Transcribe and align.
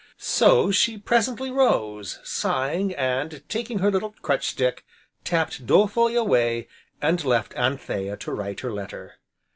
So, 0.17 0.71
she 0.71 0.97
presently 0.97 1.51
rose, 1.51 2.19
sighing, 2.23 2.91
and 2.95 3.43
taking 3.47 3.77
her 3.77 3.91
little 3.91 4.15
crutch 4.23 4.47
stick, 4.47 4.83
tapped 5.23 5.67
dolefully 5.67 6.15
away, 6.15 6.67
and 7.03 7.23
left 7.23 7.55
Anthea 7.55 8.17
to 8.17 8.31
write 8.31 8.61
her 8.61 8.71
letter. 8.71 9.19